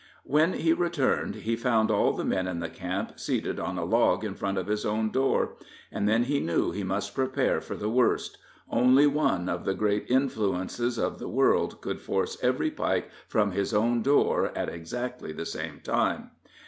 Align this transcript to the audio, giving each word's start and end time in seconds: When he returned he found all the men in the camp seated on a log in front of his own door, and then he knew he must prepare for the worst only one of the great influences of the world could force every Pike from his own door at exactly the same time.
When 0.23 0.53
he 0.53 0.73
returned 0.73 1.35
he 1.35 1.55
found 1.55 1.91
all 1.91 2.13
the 2.13 2.25
men 2.25 2.47
in 2.47 2.57
the 2.59 2.69
camp 2.71 3.19
seated 3.19 3.59
on 3.59 3.77
a 3.77 3.85
log 3.85 4.23
in 4.25 4.33
front 4.33 4.57
of 4.57 4.65
his 4.65 4.83
own 4.83 5.11
door, 5.11 5.57
and 5.91 6.09
then 6.09 6.23
he 6.23 6.39
knew 6.39 6.71
he 6.71 6.83
must 6.83 7.13
prepare 7.13 7.61
for 7.61 7.75
the 7.75 7.87
worst 7.87 8.39
only 8.67 9.05
one 9.05 9.47
of 9.47 9.63
the 9.63 9.75
great 9.75 10.09
influences 10.09 10.97
of 10.97 11.19
the 11.19 11.29
world 11.29 11.81
could 11.81 12.01
force 12.01 12.35
every 12.41 12.71
Pike 12.71 13.11
from 13.27 13.51
his 13.51 13.75
own 13.75 14.01
door 14.01 14.51
at 14.57 14.69
exactly 14.69 15.33
the 15.33 15.45
same 15.45 15.79
time. 15.81 16.31